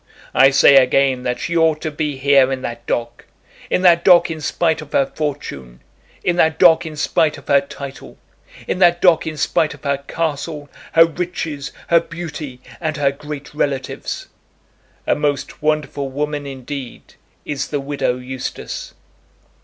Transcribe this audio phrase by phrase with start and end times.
[0.33, 3.25] I say again that she ought to be here in that dock,
[3.69, 5.79] in that dock in spite of her fortune,
[6.23, 8.17] in that dock in spite of her title,
[8.67, 13.53] in that dock in spite of her castle, her riches, her beauty, and her great
[13.53, 14.25] relatives.
[15.05, 17.13] A most wonderful woman, indeed,
[17.45, 18.95] is the widow Eustace.